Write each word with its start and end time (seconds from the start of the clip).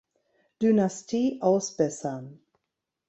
Dynastie 0.59 1.39
ausbessern. 1.43 2.39